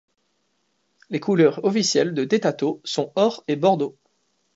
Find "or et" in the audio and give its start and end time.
3.15-3.55